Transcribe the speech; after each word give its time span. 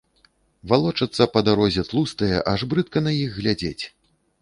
Валочацца 0.71 1.27
па 1.35 1.39
дарозе 1.49 1.85
тлустыя, 1.91 2.43
аж 2.55 2.67
брыдка 2.75 3.07
на 3.09 3.19
іх 3.23 3.29
глядзець. 3.41 3.83